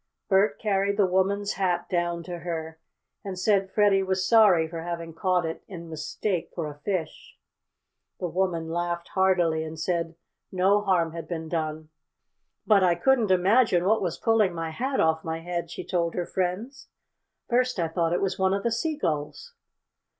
[0.29, 2.79] Bert carried the woman's hat down to her,
[3.23, 7.37] and said Freddie was sorry for having caught it in mistake for a fish.
[8.19, 10.15] The woman laughed heartily and said
[10.51, 11.89] no harm had been done.
[12.65, 16.25] "But I couldn't imagine what was pulling my hat off my head," she told her
[16.25, 16.87] friends.
[17.47, 19.53] "First I thought it was one of the seagulls."